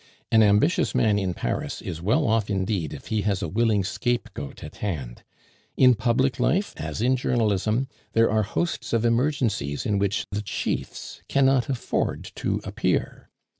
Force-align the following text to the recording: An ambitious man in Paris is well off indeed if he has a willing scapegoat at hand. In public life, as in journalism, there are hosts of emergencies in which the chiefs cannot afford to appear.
An 0.31 0.41
ambitious 0.41 0.95
man 0.95 1.19
in 1.19 1.35
Paris 1.35 1.79
is 1.79 2.01
well 2.01 2.25
off 2.27 2.49
indeed 2.49 2.91
if 2.91 3.09
he 3.09 3.21
has 3.21 3.43
a 3.43 3.47
willing 3.47 3.83
scapegoat 3.83 4.63
at 4.63 4.77
hand. 4.77 5.21
In 5.77 5.93
public 5.93 6.39
life, 6.39 6.73
as 6.75 7.03
in 7.03 7.15
journalism, 7.15 7.87
there 8.13 8.31
are 8.31 8.41
hosts 8.41 8.93
of 8.93 9.05
emergencies 9.05 9.85
in 9.85 9.99
which 9.99 10.25
the 10.31 10.41
chiefs 10.41 11.21
cannot 11.29 11.69
afford 11.69 12.31
to 12.37 12.59
appear. 12.63 13.29